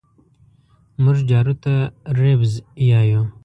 [1.03, 1.73] مونږ جارو ته
[2.19, 2.53] رېبز
[2.89, 3.21] يايو